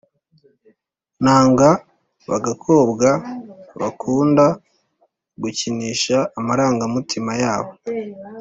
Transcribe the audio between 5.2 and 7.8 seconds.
gukinisha amaranga mutima yabo